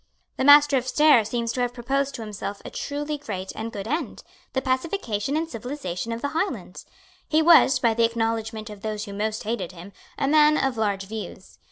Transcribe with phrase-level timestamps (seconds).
[0.37, 3.87] The Master of Stair seems to have proposed to himself a truly great and good
[3.87, 6.87] end, the pacification and civilisation of the Highlands.
[7.27, 11.03] He was, by the acknowledgment of those who most hated him, a man of large
[11.03, 11.59] views.